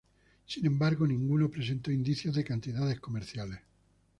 Sin 0.47 0.65
embargo, 0.65 1.05
ninguno 1.05 1.47
presentó 1.51 1.91
indicios 1.91 2.33
de 2.33 2.43
cantidades 2.43 2.99
comerciales. 2.99 3.59